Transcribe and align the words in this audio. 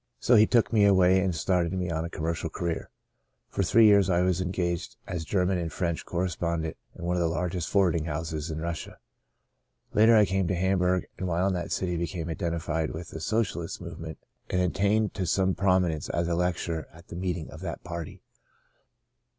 So 0.19 0.33
he 0.33 0.47
took 0.47 0.73
me 0.73 0.83
away 0.83 1.19
and 1.19 1.35
started 1.35 1.73
me 1.73 1.91
on 1.91 2.03
a 2.03 2.09
commercial 2.09 2.49
career. 2.49 2.89
For 3.49 3.61
three 3.61 3.85
years 3.85 4.09
I 4.09 4.21
was 4.21 4.41
engaged 4.41 4.95
as 5.05 5.23
German 5.23 5.59
and 5.59 5.71
French 5.71 6.05
correspondent 6.05 6.75
in 6.95 7.05
one 7.05 7.17
of 7.17 7.19
the 7.19 7.27
largest 7.27 7.69
forwarding 7.69 8.05
houses 8.05 8.49
in 8.49 8.59
Russia. 8.59 8.97
Later 9.93 10.15
I 10.15 10.25
came 10.25 10.47
to 10.47 10.55
Hamburg, 10.55 11.05
and 11.19 11.27
while 11.27 11.45
in 11.45 11.53
that 11.53 11.71
city 11.71 11.97
became 11.97 12.29
identified 12.29 12.89
with 12.89 13.09
the 13.09 13.19
Socialist 13.19 13.79
movement 13.79 14.17
and 14.49 14.59
attained 14.59 15.13
to 15.13 15.27
some 15.27 15.53
prominence 15.53 16.09
as 16.09 16.27
a 16.27 16.33
lecturer 16.33 16.87
at 16.91 17.09
the 17.09 17.15
meetings 17.15 17.51
of 17.51 17.61
that 17.61 17.83
party. 17.83 18.23